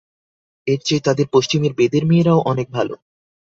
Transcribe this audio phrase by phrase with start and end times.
[0.67, 2.95] এর চেয়ে তাঁদের পশ্চিমের বেদের মেয়েরাও অনেক ভালো।